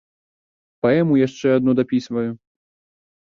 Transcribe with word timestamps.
Паэму 0.85 1.17
яшчэ 1.27 1.47
адну 1.57 1.71
дапісваю. 1.79 2.27